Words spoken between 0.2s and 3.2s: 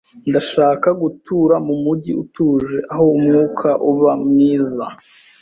Ndashaka gutura mumujyi utuje aho